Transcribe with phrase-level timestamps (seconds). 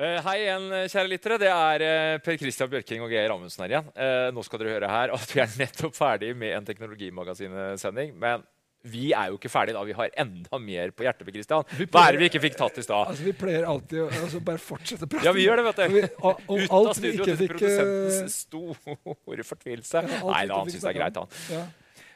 [0.00, 1.36] Hei igjen, kjære lyttere.
[1.40, 3.90] Det er eh, Per Christian Bjørking og Geir Amundsen her igjen.
[3.92, 8.14] Eh, nå skal dere høre her at vi er nettopp ferdig med en Teknologimagasinet-sending.
[8.20, 8.46] Men
[8.88, 9.82] vi er jo ikke ferdig da.
[9.84, 11.28] Vi har enda mer på hjertet.
[11.28, 11.68] Christian.
[11.92, 13.12] Hva er det vi ikke fikk tatt i stad?
[13.12, 15.26] Altså, vi pleier alltid å altså, bare fortsette å prate.
[15.28, 15.98] Ja, vi gjør det, vet du.
[15.98, 20.06] Vi, og, og Ut av studio til produsentens store fortvilelse.
[20.08, 21.40] Ja, Nei da, han syns det er greit, han.
[21.52, 21.66] Ja.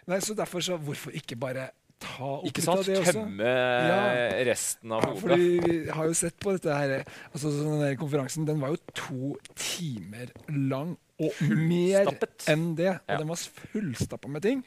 [0.08, 1.68] Nei, så derfor så Hvorfor ikke bare
[2.02, 2.84] ta opp Ikke sant?
[2.84, 2.84] sant?
[2.84, 3.12] av det også?
[3.20, 3.52] Tømme
[3.88, 4.44] Ja.
[4.50, 8.46] resten av Ja, fordi vi har jo sett på dette her altså den der Konferansen
[8.46, 12.06] den var jo to timer lang og mer
[12.50, 12.88] enn det.
[12.96, 13.18] Og Ja.
[13.18, 14.64] den var fullstappa med ting.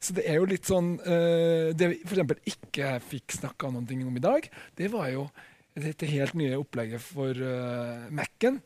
[0.00, 2.56] Så det er jo litt sånn uh, Det vi f.eks.
[2.56, 5.30] ikke fikk snakka ting om i dag, det var jo
[5.76, 8.60] dette helt nye opplegget for uh, Mac-en.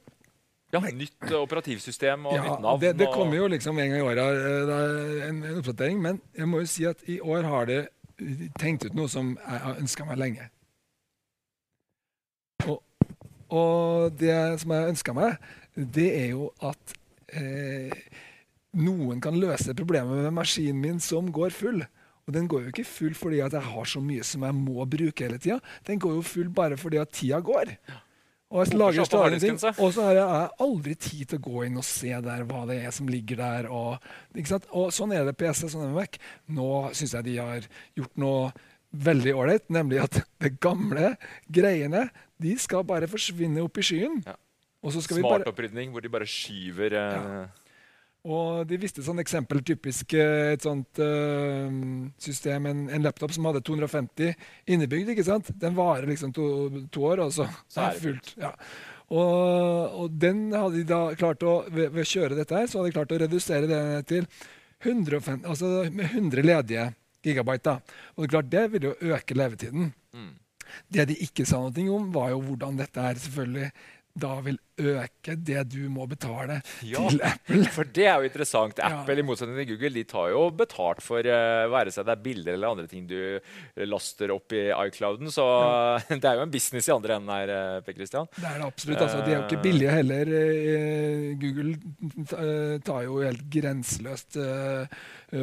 [0.71, 2.81] Ja, nytt operativsystem og Ja, nytt navn.
[2.83, 5.99] det, det kommer jo liksom en gang i året, eh, en, en oppdatering.
[6.03, 7.81] Men jeg må jo si at i år har det
[8.23, 10.47] eh, tenkt ut noe som jeg har ønska meg lenge.
[12.69, 12.79] Og,
[13.51, 15.39] og det som jeg har ønska meg,
[15.75, 16.95] det er jo at
[17.35, 17.95] eh,
[18.79, 21.83] noen kan løse problemet med maskinen min som går full.
[22.29, 24.85] Og den går jo ikke full fordi at jeg har så mye som jeg må
[24.87, 25.59] bruke hele tida.
[25.89, 27.73] Den går jo full bare fordi at tida går.
[28.51, 30.09] Og jeg lager Photoshop og så.
[30.09, 33.07] har jeg aldri tid til å gå inn og se der hva det er som
[33.11, 33.69] ligger der.
[33.71, 34.03] Og,
[34.75, 36.19] og sånn er det PC, sånn er det Mac.
[36.51, 37.69] Nå syns jeg de har
[38.01, 38.51] gjort noe
[38.91, 41.15] veldig ålreit, nemlig at de gamle
[41.47, 42.09] greiene
[42.43, 44.19] de skal bare forsvinne opp i skyen.
[44.27, 44.35] Ja.
[44.81, 47.60] Smartopprydning hvor de bare skyver eh,
[48.29, 51.71] og de viste sånn eksempel, typisk eh, et sånt uh,
[52.21, 54.35] system, en, en laptop som hadde 250
[54.75, 55.15] innebygd.
[55.15, 55.49] ikke sant?
[55.63, 56.47] Den varer liksom to,
[56.93, 58.33] to år, og så, så er det fullt.
[58.43, 58.53] Ja.
[59.11, 62.79] Og, og den hadde de da klart å, ved, ved å kjøre dette her, så
[62.79, 63.83] hadde de klart å redusere det
[64.13, 64.29] til
[64.85, 66.91] 150, altså med 100 ledige
[67.25, 67.73] gigabyte.
[67.73, 67.97] da.
[68.17, 69.91] Og det klart, det ville jo øke levetiden.
[70.13, 70.31] Mm.
[70.93, 73.73] Det de ikke sa noe om, var jo hvordan dette her selvfølgelig
[74.15, 77.65] da vil øke det du må betale Ja, til Apple.
[77.75, 78.81] for det er jo interessant.
[78.81, 79.03] Ja.
[79.03, 82.25] Apple i motsetning til Google de tar jo betalt for uh, være seg det er
[82.25, 83.39] bilder eller andre ting du
[83.87, 85.31] laster opp i iClouden.
[85.33, 85.45] Så
[86.11, 88.29] det er jo en business i andre enden her, eh, Per Christian.
[88.37, 89.05] Det er det absolutt.
[89.05, 90.33] Altså, de er jo ikke billige heller.
[90.41, 91.77] Eh, Google
[92.37, 94.87] eh, tar jo helt grenseløst uh,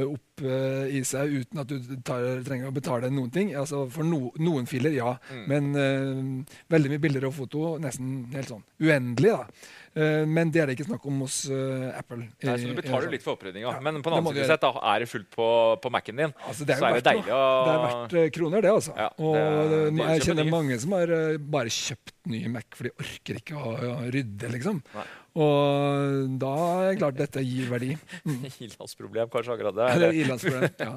[0.07, 3.53] opp app uh, i seg uten at du tar, trenger å betale noen ting.
[3.57, 5.15] Altså For no, noen filer, ja.
[5.31, 5.43] Mm.
[5.49, 9.33] Men uh, veldig mye bilder og foto, nesten helt sånn uendelig.
[9.33, 9.73] da.
[9.97, 12.27] Uh, men det er det ikke snakk om hos Apple.
[12.45, 13.71] Nei, så du betaler litt for oppryddinga.
[13.71, 15.47] Ja, men på den annen side da, er det fullt på,
[15.81, 18.65] på Mac-en din, altså, det er så er det deilig å Det er verdt kroner,
[18.65, 18.97] det, altså.
[18.97, 21.15] Ja, det, og det, jeg kjenner mange som har
[21.57, 24.83] bare kjøpt ny Mac, for de orker ikke å, å rydde, liksom.
[24.93, 25.07] Nei.
[25.37, 27.91] Og da er det klart dette gir verdi.
[28.25, 28.45] Mm.
[28.65, 29.89] Ilandsproblem, kanskje akkurat det.
[29.93, 30.93] Eller ilandsproblem, ja.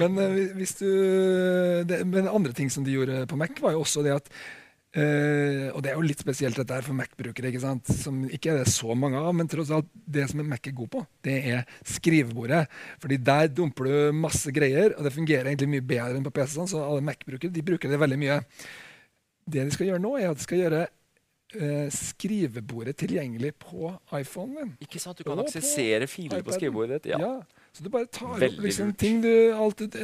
[0.00, 0.88] Men, uh, hvis du,
[1.86, 5.68] det, men andre ting som de gjorde på Mac, var jo også det at uh,
[5.76, 7.94] Og det er jo litt spesielt dette her for Mac-brukere, ikke sant?
[8.00, 9.30] som ikke er det så mange av.
[9.38, 12.64] Men tross alt, det som Mac er god på, det er skrivebordet.
[13.04, 16.64] Fordi der dumper du masse greier, og det fungerer egentlig mye bedre enn på PC.
[16.74, 18.42] Så alle Mac-brukere de bruker det veldig mye.
[19.48, 20.86] Det de skal gjøre nå, er at de skal gjøre
[21.56, 27.12] uh, skrivebordet tilgjengelig på iPhonen Ikke sant, Du kan aksessere filer på skrivebordet ditt.
[27.14, 27.20] Ja.
[27.22, 27.58] ja.
[27.72, 29.94] Så du bare tar Veldig opp liksom, ting du alltid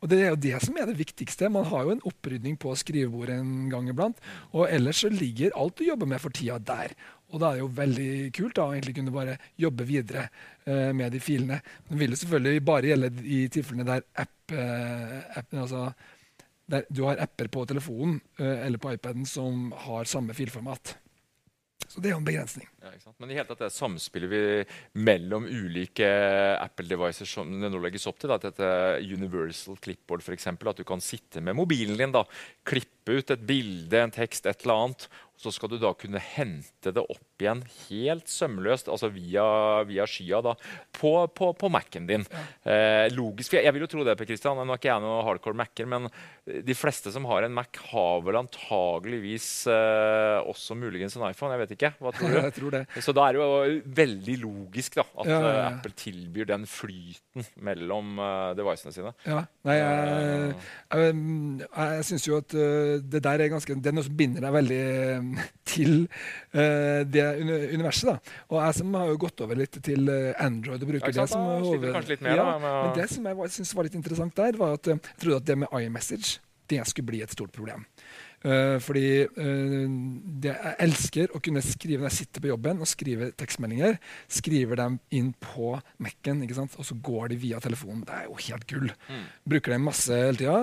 [0.00, 1.48] Og det er jo det som er det viktigste.
[1.52, 4.20] Man har jo en opprydning på skrivebordet en gang iblant.
[4.52, 6.92] Og ellers så ligger alt du jobber med for tida, der.
[7.30, 10.26] Og da er det jo veldig kult da, egentlig kunne bare jobbe videre
[10.66, 11.60] uh, med de filene.
[11.88, 15.84] Det vil jo selvfølgelig bare gjelde i tilfellene der app, uh, app altså
[16.70, 20.96] der du har apper på telefonen uh, eller på iPaden som har samme filformat.
[21.90, 22.68] Så det er jo en begrensning.
[22.84, 24.42] Ja, Men i hele tatt det samspillet vi
[25.02, 26.06] mellom ulike
[26.62, 28.68] Apple-devices som det nå legges opp til, da, dette
[29.02, 32.22] Universal Clipboard f.eks., at du kan sitte med mobilen din, da,
[32.62, 35.08] klippe ut et bilde, en tekst, et eller annet,
[35.40, 39.44] så skal du da kunne hente det opp igjen helt sømløst, altså via,
[39.88, 40.52] via skya, da,
[40.96, 42.26] på, på, på Mac-en din.
[42.68, 43.56] Eh, logisk.
[43.56, 44.60] Jeg vil jo tro det, Per Christian.
[44.60, 46.10] Nå er ikke jeg noen hardcore Mac-er, men
[46.44, 51.54] de fleste som har en Mac, har vel antageligvis eh, også muligens en iPhone.
[51.56, 51.92] Jeg vet ikke.
[52.02, 52.38] Hva tror du?
[52.50, 52.82] jeg tror det.
[53.00, 55.64] Så da er det jo veldig logisk da, at ja, ja, ja.
[55.70, 59.14] Apple tilbyr den flyten mellom uh, devicene sine.
[59.24, 60.52] Ja, Nei, jeg,
[60.92, 61.16] jeg,
[61.70, 64.84] jeg syns jo at det der er ganske Det er noe som binder deg veldig
[65.72, 66.04] til
[66.54, 67.26] uh, det
[67.74, 68.12] universet.
[68.12, 68.36] da.
[68.50, 71.98] Og jeg som har jo gått over litt til Android og bruker det som over,
[72.20, 75.02] mer, ja, da, men det som jeg syns var litt interessant der, var at jeg
[75.16, 76.40] trodde at det med iMessage
[76.70, 77.86] det skulle bli et stort problem.
[78.40, 79.88] Uh, fordi uh,
[80.40, 83.98] det, jeg elsker å kunne skrive når jeg sitter på jobben og skriver tekstmeldinger.
[84.32, 88.06] Skriver dem inn på Mac-en, og så går de via telefonen.
[88.08, 88.88] Det er jo helt gull.
[89.10, 89.28] Mm.
[89.54, 90.62] Bruker dem masse hele tida.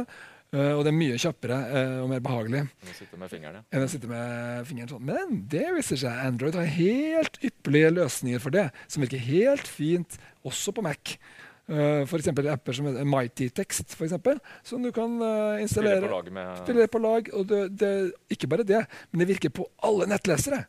[0.56, 1.56] Uh, og det er mye kjappere
[2.00, 3.66] og mer behagelig enn å sitte med fingeren.
[3.68, 5.04] Enn sitte med fingeren sånn.
[5.10, 6.22] Men det viser seg.
[6.24, 10.16] Android har helt ypperlige løsninger for det, som virker helt fint
[10.48, 11.18] også på Mac.
[11.68, 12.30] Uh, F.eks.
[12.32, 16.00] apper som heter Mighty Text, for eksempel, som du kan uh, installere.
[16.00, 16.30] Spille på lag.
[16.38, 16.52] Med...
[16.62, 17.90] Spille på lag og det, det,
[18.32, 20.62] ikke bare det, men det virker på alle nettlesere.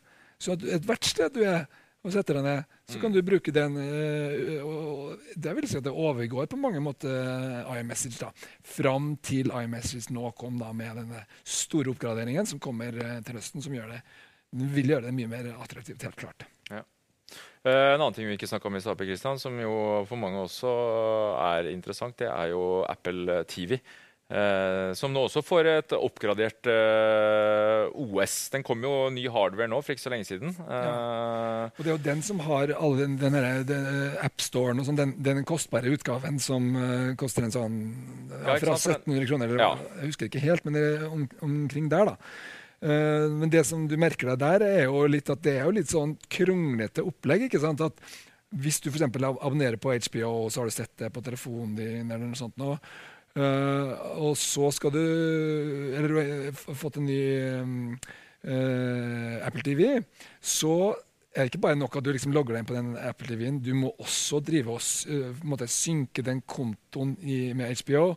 [0.42, 1.69] Så ethvert sted du er
[2.02, 5.85] og setter deg ned, så kan du bruke den uh, og Det vil si at
[5.85, 8.19] det overgår på mange måter iMessage.
[8.23, 8.32] da,
[8.64, 13.75] Fram til iMessage nå kom da med denne store oppgraderingen som kommer til høsten, som
[13.76, 14.00] gjør det,
[14.73, 16.02] vil gjøre det mye mer attraktivt.
[16.02, 16.49] helt klart.
[16.70, 16.82] Ja.
[17.67, 20.73] Eh, en annen ting vi ikke snakka om i stad, som jo for mange også
[21.43, 23.79] er interessant, det er jo Apple TV.
[24.28, 28.34] Eh, som nå også får et oppgradert eh, OS.
[28.52, 30.52] Den kom jo ny hardware nå for ikke så lenge siden.
[30.58, 30.82] Ja.
[30.82, 33.38] Eh, og Det er jo den som har alle den, den,
[33.70, 33.88] den
[34.26, 37.80] appstoren og sånn, den, den, kostbare utgaven som uh, koster en sånn
[38.34, 39.48] ja, fra 1700 kroner.
[39.48, 39.96] Eller, ja.
[40.02, 42.12] Jeg husker ikke helt, men det er om, omkring der.
[42.12, 42.32] da.
[42.84, 45.76] Uh, men det som du merker deg der, er jo litt at det er jo
[45.81, 47.48] litt sånn kronglete opplegg.
[47.48, 47.81] ikke sant?
[47.81, 47.96] At
[48.52, 49.08] Hvis du f.eks.
[49.08, 52.60] abonnerer på HBO, og så har du sett det på telefonen din, eller noe sånt
[52.60, 52.76] nå,
[53.38, 55.02] og så skal du
[55.94, 57.20] Eller du har fått en ny
[58.48, 60.00] uh, Apple TV,
[60.40, 60.94] så
[61.34, 63.60] er det ikke bare nok at du liksom logger deg inn på den Apple TV-en.
[63.62, 68.14] Du må også drive og synke den kontoen i, med HBO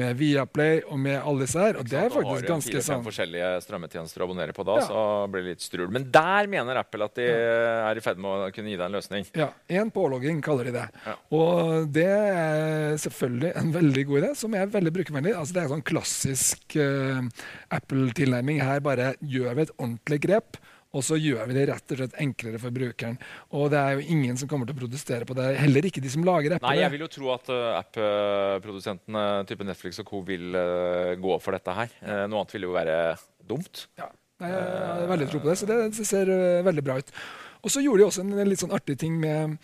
[0.00, 1.78] med Viaplay og med alle disse her.
[1.80, 2.74] Og det er faktisk ganske sant.
[2.74, 4.88] Har fire-fem forskjellige strømmetjenester å abonnere på da, ja.
[4.88, 5.88] så blir det litt strul.
[5.94, 8.98] Men der mener Apple at de er i ferd med å kunne gi deg en
[8.98, 9.28] løsning.
[9.38, 9.50] Ja.
[9.80, 10.86] Én pålogging kaller de det.
[11.06, 11.16] Ja.
[11.36, 15.36] Og det er selvfølgelig en veldig god idé, som er veldig brukervennlig.
[15.36, 17.22] Altså, det er sånn klassisk uh,
[17.80, 18.62] Apple-tilnærming.
[18.64, 22.16] Her bare gjør vi et ordentlig grep og så gjør vi det rett og slett
[22.22, 23.18] enklere for brukeren.
[23.54, 25.52] Og det er jo ingen som kommer til å protestere på det.
[25.60, 26.72] Heller ikke de som lager appene.
[26.72, 30.24] Nei, jeg vil jo tro at uh, app-produsentene type Netflix og co.
[30.26, 31.94] vil uh, gå for dette her.
[32.02, 32.96] Uh, noe annet ville jo være
[33.46, 33.86] dumt.
[34.00, 36.30] Ja, Nei, jeg har veldig tro på det, så det, det ser
[36.64, 37.10] veldig bra ut.
[37.60, 39.58] Og så gjorde de også en, en litt sånn artig ting med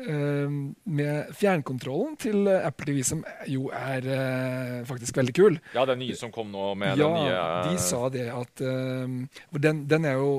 [0.00, 5.58] med fjernkontrollen til Apple TV, som jo er uh, faktisk veldig kul.
[5.74, 9.82] Ja, den nye som kom nå med ja, den nye de sa det at den,
[9.90, 10.30] den, er jo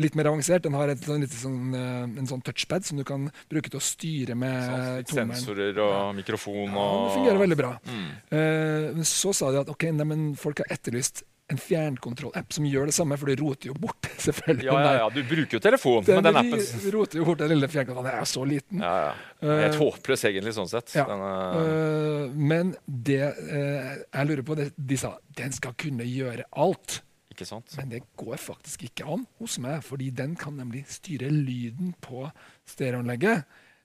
[0.00, 0.64] litt mer avansert.
[0.64, 4.38] Den har et, sånn, sånn, en sånn touchpad som du kan bruke til å styre
[4.38, 5.36] med sånn, tommelen.
[5.40, 6.02] Sensorer og ja.
[6.16, 7.72] mikrofon og ja, Det fungerer veldig bra.
[7.84, 9.04] Mm.
[9.04, 12.94] så sa de at ok, nei, men folk har etterlyst en fjernkontroll-app som gjør det
[12.96, 14.08] samme, for du roter jo bort.
[14.26, 14.66] selvfølgelig.
[14.68, 15.08] Ja, ja, ja.
[15.12, 18.10] Du bruker jo telefon, den, med den appen Vi roter jo bort den lille fjernkontrollen.
[18.10, 18.84] Den er så liten.
[18.84, 19.14] Ja, ja.
[19.44, 20.94] Helt uh, håpløs, egentlig, sånn sett.
[20.96, 21.08] Ja.
[21.10, 26.46] Den, Uh, men det uh, jeg lurer på, det, de sa den skal kunne gjøre
[26.64, 27.00] alt.
[27.34, 27.74] Ikke sant?
[27.78, 32.28] Men det går faktisk ikke an hos meg, fordi den kan nemlig styre lyden på
[32.70, 33.44] stereoanlegget.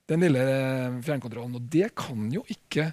[0.10, 0.44] Den lille
[1.06, 1.58] fjernkontrollen.
[1.60, 2.90] Og det kan jo ikke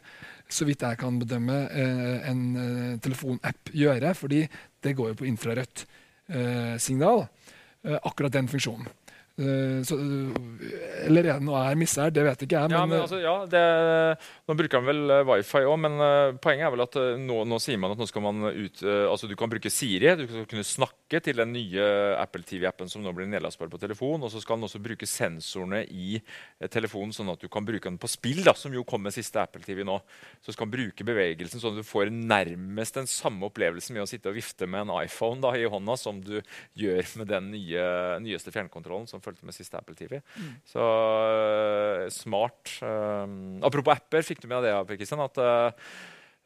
[0.48, 4.14] så vidt jeg kan bedømme, eh, en eh, telefonapp gjøre.
[4.14, 4.44] Fordi
[4.82, 5.86] det går jo på infrarødt
[6.28, 7.26] eh, signal,
[7.86, 8.88] akkurat den funksjonen.
[9.36, 9.98] Uh, så,
[11.04, 12.14] eller er det noe jeg misser her?
[12.16, 12.72] Det vet ikke jeg.
[12.72, 13.62] Ja, men, men altså, ja, det,
[14.48, 15.98] nå bruker han vel wifi òg, men
[16.42, 19.34] poenget er vel at nå, nå, sier man at nå skal man ut altså Du
[19.38, 21.84] kan bruke Siri, du skal kunne snakke til den nye
[22.16, 24.24] Apple TV-appen som nå blir nedlastbar på telefon.
[24.24, 26.20] Og så skal den også bruke sensorene i
[26.72, 29.40] telefonen, sånn at du kan bruke den på spill, da, som jo kom med siste
[29.42, 29.98] Apple TV nå.
[30.44, 34.10] Så skal den bruke bevegelsen sånn at du får nærmest den samme opplevelsen med å
[34.10, 36.38] sitte og vifte med en iPhone da, i hånda som du
[36.78, 37.86] gjør med den nye,
[38.24, 39.08] nyeste fjernkontrollen.
[39.10, 40.20] som fulgte med siste Apple TV.
[40.38, 40.52] Mm.
[40.72, 42.78] Så uh, smart.
[42.80, 45.26] Um, apropos apper, fikk du med deg det, Kristian?
[45.26, 45.88] At uh,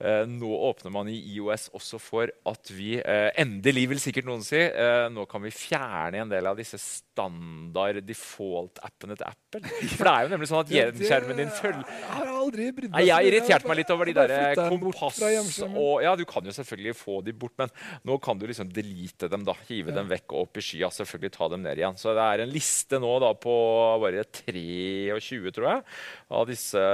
[0.00, 4.44] Eh, nå åpner man i IOS også for at vi eh, endelig, vil sikkert noen
[4.44, 6.80] si, eh, nå kan vi fjerne en del av disse
[7.21, 9.62] standard default-appene til Apple.
[9.97, 13.07] For det er jo nemlig sånn at gjenskjermen din følger Jeg har aldri brydd meg
[13.09, 15.21] Jeg irritert meg litt over de der kompass
[15.71, 17.73] og Ja, du kan jo selvfølgelig få de bort, men
[18.07, 19.55] nå kan du liksom delete dem, da.
[19.69, 19.99] Hive ja.
[20.00, 20.91] dem vekk og opp i skya.
[20.95, 21.99] Selvfølgelig ta dem ned igjen.
[22.00, 23.55] Så det er en liste nå da på
[24.03, 25.85] bare 23, tror jeg,
[26.41, 26.85] av disse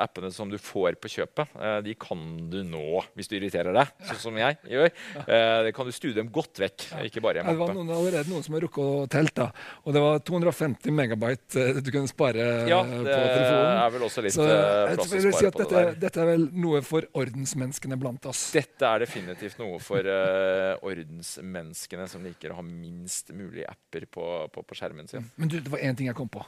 [0.00, 1.56] appene som du får på kjøpet.
[1.86, 4.90] De kan du nå, hvis du irriterer deg, sånn som jeg gjør.
[5.24, 6.88] Eh, det kan du stue dem godt vekk.
[7.08, 9.50] ikke bare Det var noen, allerede noen som har rukket å telte.
[9.84, 13.40] Og det var 250 megabyte eh, du kunne spare ja, på telefonen.
[13.40, 15.96] Det er vel også litt Så, eh, plass å spare si på dette, det.
[16.04, 18.46] Dette er vel noe for ordensmenneskene blant oss?
[18.56, 24.30] Dette er definitivt noe for uh, ordensmenneskene som liker å ha minst mulig apper på,
[24.52, 25.28] på, på skjermen sin.
[25.40, 26.44] Men du, det var én ting jeg kom på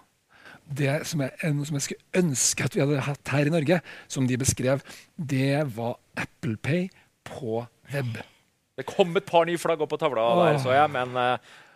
[0.63, 3.79] det som jeg, noe som jeg skulle ønske at vi hadde hatt her i Norge,
[4.11, 4.83] som de beskrev,
[5.17, 6.87] det var Apple Pay
[7.27, 8.21] på web.
[8.79, 11.19] Det kom et par nye flagg opp på tavla der, så jeg, men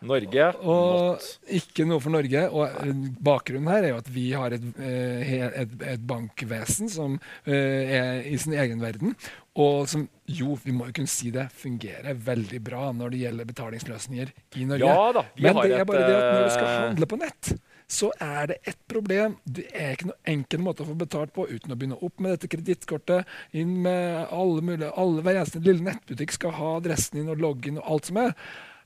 [0.09, 1.27] Norge og not.
[1.59, 2.45] Ikke noe for Norge.
[2.51, 5.35] Og eh, bakgrunnen her er jo at vi har et, eh,
[5.65, 9.15] et, et bankvesen som uh, er i sin egen verden.
[9.57, 13.49] Og som jo, vi må jo kunne si det, fungerer veldig bra når det gjelder
[13.53, 14.91] betalingsløsninger i Norge.
[14.91, 18.11] Ja da, Men det er bare det at når du skal handle på nett så
[18.21, 19.37] er det ett problem.
[19.45, 22.35] Det er ikke noen enkel måte å få betalt på uten å begynne opp med
[22.35, 23.29] dette kredittkortet.
[23.55, 27.79] Inn med alle mulige, alle, Hver eneste lille nettbutikk skal ha adressen din og loggen
[27.79, 28.35] og alt som er.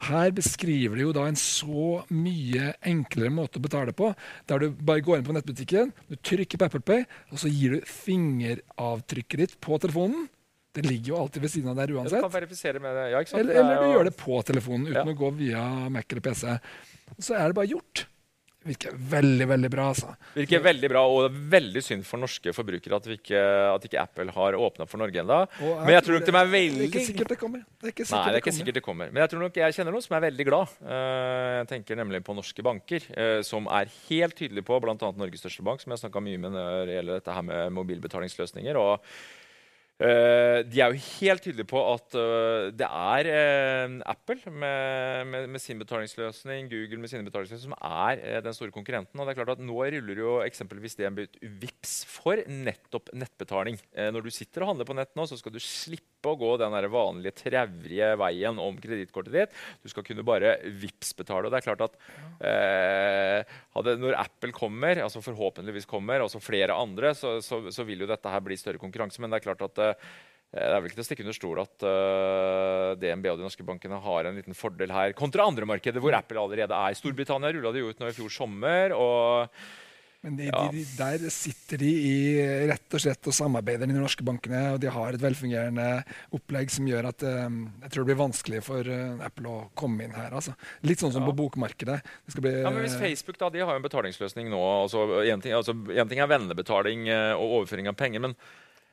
[0.01, 4.13] Her beskriver de jo da en så mye enklere måte å betale på.
[4.49, 7.77] Der du bare går inn på nettbutikken, du trykker på Apple Pay, og så gir
[7.77, 10.29] du fingeravtrykket ditt på telefonen.
[10.73, 12.23] Det ligger jo alltid ved siden av der uansett.
[12.23, 13.09] Du kan verifisere med det.
[13.13, 15.13] Ja, ikke eller, eller, du gjør det på telefonen uten ja.
[15.13, 16.57] å gå via Mac eller PC.
[17.19, 18.07] Så er det bare gjort
[18.67, 19.87] virker veldig veldig bra.
[19.93, 20.13] altså.
[20.35, 23.41] Virker veldig bra, og det er veldig synd for norske forbrukere at, ikke,
[23.75, 25.39] at ikke Apple har åpna for Norge ennå.
[25.61, 27.65] Men jeg tror nok de er veldig Det er ikke sikkert det kommer.
[27.81, 29.13] Det ikke Nei, det er ikke sikkert det kommer.
[29.13, 30.79] Men jeg tror nok jeg kjenner noen som er veldig glad.
[30.85, 34.97] Eh, jeg tenker nemlig på norske banker, eh, som er helt tydelige på, bl.a.
[34.97, 38.81] Norges største bank, som jeg snakka mye med når det gjelder dette her med mobilbetalingsløsninger.
[38.81, 39.13] og
[40.01, 45.61] de er jo helt tydelige på at uh, det er uh, Apple med, med, med,
[45.61, 49.21] sin betalingsløsning, Google med sine betalingsløsninger, som er den store konkurrenten.
[49.21, 53.77] Og det er klart at Nå ruller jo eksempelvis DNB ut VIPS for nettopp nettbetaling.
[54.15, 56.75] når du sitter og handler på nett nå, så skal du slippe å gå den
[56.93, 59.61] vanlige traurige veien om kredittkortet ditt.
[59.85, 61.49] Du skal kunne bare VIPS-betale.
[61.49, 62.01] og det er klart at
[63.77, 68.05] hadde, Når Apple kommer, altså forhåpentligvis kommer, og så flere andre, så, så, så vil
[68.05, 69.21] jo dette her bli større konkurranse.
[69.21, 69.90] Men det er klart at Eh,
[70.51, 73.67] det er vel ikke til å stikke under stol at uh, DNB og de norske
[73.67, 76.97] bankene har en liten fordel her kontra andre markeder hvor Apple allerede er.
[76.99, 78.97] Storbritannia rulla det ut nå i fjor sommer.
[78.97, 79.47] og
[80.21, 80.67] men de, ja.
[80.69, 82.17] de, der sitter de i
[82.69, 84.75] rett og slett og samarbeider med de norske bankene.
[84.75, 85.87] Og de har et velfungerende
[86.37, 90.05] opplegg som gjør at um, jeg tror det blir vanskelig for uh, Apple å komme
[90.05, 90.35] inn her.
[90.35, 90.53] Altså.
[90.85, 91.31] Litt sånn som ja.
[91.31, 92.01] på bokmarkedet.
[92.37, 94.61] Bli, ja, men hvis Facebook da, de har jo en betalingsløsning nå.
[94.83, 95.79] Altså, en, ting, altså,
[96.11, 98.27] ting er vennebetaling og overføring av penger.
[98.27, 98.37] men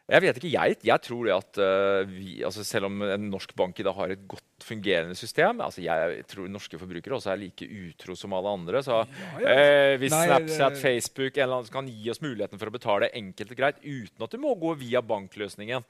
[0.07, 3.81] Jeg vet ikke, jeg, jeg tror at uh, vi, altså selv om en norsk bank
[3.81, 7.67] i dag har et godt fungerende system altså Jeg tror norske forbrukere også er like
[7.67, 8.81] utro som alle andre.
[8.85, 9.51] Så ja, ja.
[9.51, 10.79] Eh, hvis Nei, Snapchat.
[10.79, 14.23] Facebook en eller annen kan gi oss muligheten for å betale enkelt og greit uten
[14.23, 15.83] at du må gå via bankløsningen,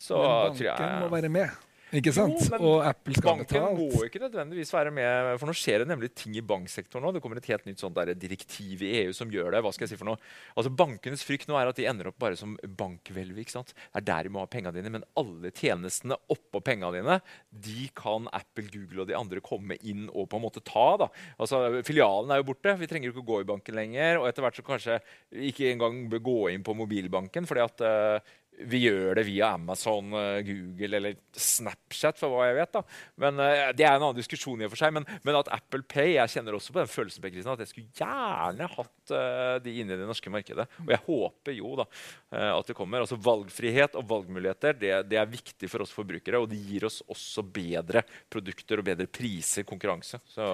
[0.00, 1.67] så tror jeg Banken må være med.
[1.96, 2.36] Ikke sant?
[2.52, 3.64] Jo, og Apple skal banken betalt.
[3.64, 7.12] Banken må ikke nødvendigvis være med, for nå skjer det nemlig ting i banksektoren nå.
[7.16, 9.62] Det kommer et helt nytt sånt der direktiv i EU som gjør det.
[9.64, 10.20] Hva skal jeg si for noe?
[10.52, 13.40] Altså Bankenes frykt nå er at de ender opp bare som bankhvelvet.
[13.44, 13.72] ikke sant?
[13.72, 17.20] Det er der de må ha pengene dine, men alle tjenestene oppå pengene dine,
[17.68, 20.90] de kan Apple, Google og de andre komme inn og på en måte ta.
[21.00, 21.08] da.
[21.40, 22.76] Altså Filialen er jo borte.
[22.76, 24.20] Vi trenger ikke å gå i banken lenger.
[24.20, 25.00] Og etter hvert så kanskje
[25.48, 30.40] ikke engang gå inn på mobilbanken, fordi at uh, vi gjør det via Amazon, eh,
[30.46, 32.72] Google eller Snapchat, for hva jeg vet.
[32.74, 32.82] da.
[33.22, 34.94] Men uh, Det er en annen diskusjon i og for seg.
[34.94, 37.92] Men, men, at Apple Pay Jeg kjenner også på den følelsen Christian, at jeg skulle
[38.00, 40.66] gjerne hatt uh, de inne i det norske markedet.
[40.84, 41.86] Og jeg håper jo da
[42.28, 43.00] at det kommer.
[43.00, 46.40] Altså Valgfrihet og valgmuligheter det, det, er viktig for oss forbrukere.
[46.42, 50.20] Og det gir oss også bedre produkter og bedre priser, konkurranse.
[50.28, 50.44] Så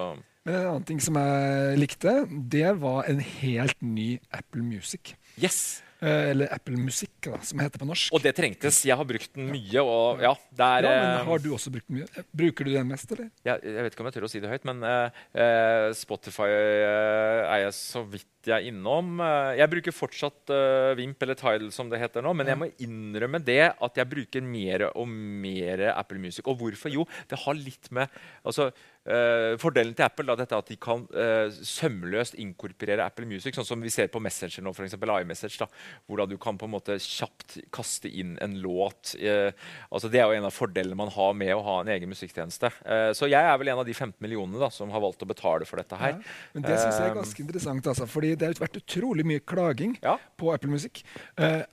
[0.44, 5.14] men en annen ting som jeg likte, det var en helt ny Apple Music.
[5.40, 5.80] Yes!
[6.04, 8.12] Eh, eller Apple Musikk, da, som heter på norsk.
[8.12, 8.82] Og det trengtes.
[8.84, 9.80] Jeg har brukt den mye.
[9.80, 12.24] og ja, er, ja, men Har du også brukt den mye?
[12.36, 13.30] Bruker du den mest, eller?
[13.46, 17.40] Jeg, jeg vet ikke om jeg tør å si det høyt, men uh, Spotify uh,
[17.48, 19.20] er jeg så vidt jeg innom.
[19.58, 23.42] Jeg bruker fortsatt uh, Vimp eller Tidal, som det heter nå, men jeg må innrømme
[23.44, 26.44] det at jeg bruker mer og mer Apple Music.
[26.46, 26.92] Og hvorfor?
[26.94, 28.12] Jo, det har litt med
[28.44, 28.70] altså,
[29.04, 33.82] Uh, fordelen til Apple er at de kan uh, sømløst inkorporere Apple Music, sånn som
[33.84, 35.68] vi ser på Messenger nå, eksempel, iMessage, da,
[36.08, 39.12] hvor da du kan på en måte kjapt kaste inn en låt.
[39.20, 39.52] Uh,
[39.92, 42.70] altså Det er jo en av fordelene man har med å ha en egen musikktjeneste.
[43.16, 45.68] så jeg er vel en av de 15 millionene da, som har valgt å betale
[45.68, 46.16] for dette her.
[46.16, 49.42] Ja, men Det synes jeg er ganske interessant, altså, fordi det har vært utrolig mye
[49.42, 50.16] klaging ja.
[50.40, 51.04] på Apple Music.
[51.38, 51.66] jeg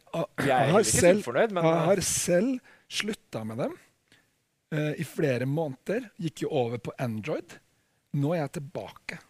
[0.52, 2.60] er ikke selv, fornøyd, men har selv
[2.92, 3.78] slutta med dem
[4.76, 6.10] uh, i flere måneder.
[6.22, 7.58] Gikk jo over på Android.
[8.18, 9.22] Nå er jeg tilbake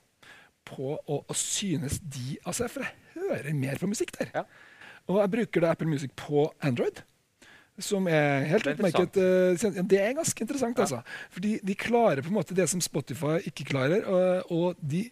[0.66, 4.34] på å, å synes de Altså, for jeg hører mer på musikk der.
[4.34, 4.46] Ja.
[5.10, 7.02] Og jeg bruker da Apple Music på Android.
[7.82, 9.18] Som er helt utmerket.
[9.18, 10.86] Uh, det er ganske interessant, ja.
[10.86, 11.02] altså.
[11.34, 14.06] Fordi de klarer på en måte det som Spotify ikke klarer.
[14.06, 15.08] og, og de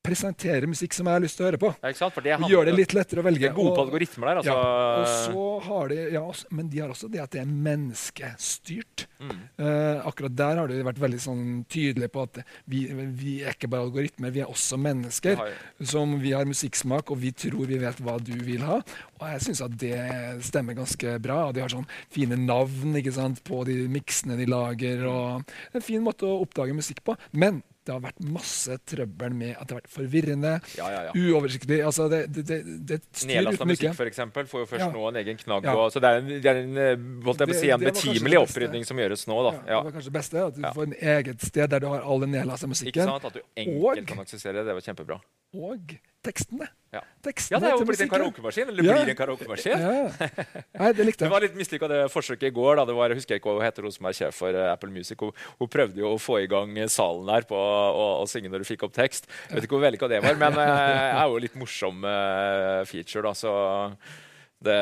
[0.00, 1.70] presentere musikk som jeg har lyst til å høre på.
[1.76, 2.14] Ja, ikke sant?
[2.16, 3.42] For det Gjør det litt lettere å velge.
[3.44, 4.40] Det er gode på algoritmer der.
[4.40, 4.54] Altså.
[4.54, 6.22] Ja, og så har de, ja,
[6.56, 9.04] men de har også det at det er menneskestyrt.
[9.20, 9.34] Mm.
[9.60, 12.40] Uh, akkurat der har de vært veldig sånn tydelige på at
[12.70, 12.86] vi,
[13.20, 15.36] vi, er ikke bare algoritmer, vi er også mennesker.
[15.42, 15.58] Har...
[15.92, 18.80] Som vi har musikksmak, og vi tror vi vet hva du vil ha.
[19.20, 19.98] Og jeg syns at det
[20.48, 21.42] stemmer ganske bra.
[21.50, 25.04] Og de har sånn fine navn ikke sant, på de miksene de lager.
[25.10, 27.16] og en fin måte å oppdage musikk på.
[27.36, 31.14] Men det har vært masse trøbbel med at det har vært forvirrende, ja, ja, ja.
[31.16, 31.80] uoversiktlig.
[31.86, 32.98] altså Det, det, det,
[33.30, 33.54] mye.
[33.70, 34.20] musikk, f.eks.,
[34.52, 35.68] får jo først nå en egen knagg.
[35.70, 35.88] Ja.
[35.92, 39.40] så det er en, det er en, eh, si, en betimelig opprydning som gjøres nå.
[39.48, 39.56] da.
[39.64, 42.26] Det var kanskje det beste, at du får en eget sted der du har all
[42.26, 42.92] den nedlasta musikken.
[42.92, 44.68] Ikke sant, At du enkelt og, kan aksessere det.
[44.68, 45.20] Det var kjempebra.
[45.56, 46.68] Og tekstene.
[46.90, 47.00] Ja.
[47.22, 48.70] tekstene ja, det er jo blitt en karaokemaskin.
[48.72, 48.94] Eller ja.
[48.98, 49.84] blir en karaokemaskin.
[49.84, 50.28] Ja.
[50.80, 51.26] Nei, det likte jeg.
[51.30, 52.80] Det var litt mislykka det forsøket i går.
[52.80, 54.70] da, det var, Jeg husker ikke hva hun heter, hun som er sjef for uh,
[54.72, 55.20] Apple Music.
[55.20, 58.64] Hun, hun, prøvde jo å få i gang salen her på å, å synge når
[58.64, 59.30] du fikk opp tekst.
[59.48, 62.02] Jeg vet ikke hvor vellykka det var, men det uh, er jo litt morsom
[62.90, 63.24] feature.
[63.28, 63.54] da, så
[64.60, 64.76] det,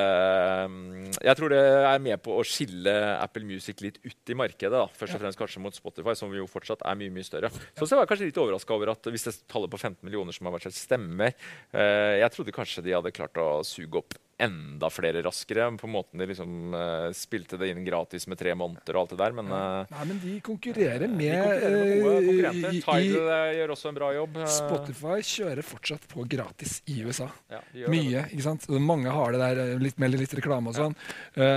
[0.70, 4.74] mm, jeg tror det er med på å skille Apple Music litt ut i markedet.
[4.74, 4.86] Da.
[4.98, 7.52] Først og fremst kanskje mot Spotify, som jo fortsatt er mye mye større.
[7.78, 10.34] Så, så var jeg kanskje litt overraska over at hvis det tallet på 15 millioner
[10.34, 14.90] som har vært stemmer eh, Jeg trodde kanskje de hadde klart å suge opp enda
[14.90, 19.02] flere raskere på måten de liksom uh, spilte det inn gratis med tre måneder og
[19.02, 19.34] alt det der.
[19.38, 22.78] Men, uh, Nei, men de konkurrerer med, de konkurrerer med gode konkurrenter.
[22.78, 24.38] Tidal gjør også en bra jobb.
[24.58, 27.28] Spotify kjører fortsatt på gratis i USA.
[27.50, 28.24] Ja, Mye.
[28.28, 28.68] ikke sant?
[28.78, 30.94] Mange har det der litt med litt reklame og sånn,
[31.38, 31.48] ja.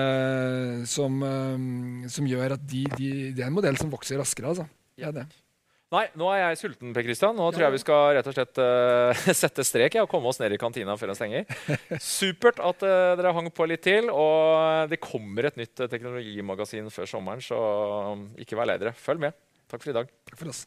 [0.90, 1.22] som,
[2.12, 4.54] som, gjør at de, de, det er en modell som vokser raskere.
[4.54, 4.68] altså.
[5.00, 5.28] Ja, det.
[5.92, 7.36] Nei, nå er jeg sulten, Per Kristian.
[7.36, 10.40] Nå tror jeg vi skal rett og slett uh, sette strek ja, og komme oss
[10.40, 11.50] ned i kantina før den stenger.
[12.00, 14.08] Supert at uh, dere hang på litt til.
[14.08, 17.60] Og det kommer et nytt teknologimagasin før sommeren, så
[18.16, 18.96] um, ikke vær lei dere.
[18.96, 19.36] Følg med.
[19.68, 20.16] Takk for i dag.
[20.32, 20.64] Takk for oss.